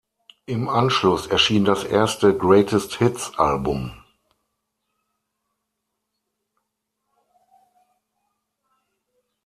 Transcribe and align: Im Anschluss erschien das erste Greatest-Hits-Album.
Im 0.47 0.67
Anschluss 0.67 1.27
erschien 1.27 1.63
das 1.63 1.83
erste 1.83 2.35
Greatest-Hits-Album. 2.35 3.93